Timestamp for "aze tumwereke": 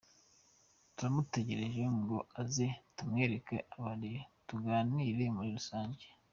2.41-3.55